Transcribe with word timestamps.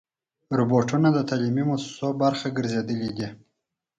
روبوټونه 0.57 1.07
د 1.13 1.19
تعلیمي 1.29 1.63
مؤسسو 1.69 2.07
برخه 2.21 2.47
ګرځېدلي 2.57 3.11
دي. 3.17 3.27